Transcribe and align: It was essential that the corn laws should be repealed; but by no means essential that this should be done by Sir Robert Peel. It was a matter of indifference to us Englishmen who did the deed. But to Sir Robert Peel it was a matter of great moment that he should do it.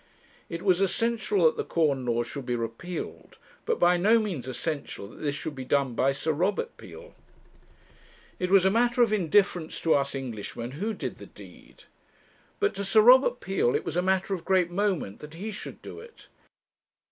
It 0.49 0.63
was 0.63 0.81
essential 0.81 1.45
that 1.45 1.57
the 1.57 1.63
corn 1.63 2.07
laws 2.07 2.25
should 2.25 2.47
be 2.47 2.55
repealed; 2.55 3.37
but 3.67 3.77
by 3.79 3.97
no 3.97 4.17
means 4.17 4.47
essential 4.47 5.07
that 5.07 5.17
this 5.21 5.35
should 5.35 5.53
be 5.53 5.63
done 5.63 5.93
by 5.93 6.11
Sir 6.11 6.31
Robert 6.31 6.75
Peel. 6.75 7.13
It 8.39 8.49
was 8.49 8.65
a 8.65 8.71
matter 8.71 9.03
of 9.03 9.13
indifference 9.13 9.79
to 9.81 9.93
us 9.93 10.15
Englishmen 10.15 10.71
who 10.71 10.95
did 10.95 11.19
the 11.19 11.27
deed. 11.27 11.83
But 12.59 12.73
to 12.77 12.83
Sir 12.83 13.01
Robert 13.01 13.41
Peel 13.41 13.75
it 13.75 13.85
was 13.85 13.95
a 13.95 14.01
matter 14.01 14.33
of 14.33 14.43
great 14.43 14.71
moment 14.71 15.19
that 15.19 15.35
he 15.35 15.51
should 15.51 15.83
do 15.83 15.99
it. 15.99 16.29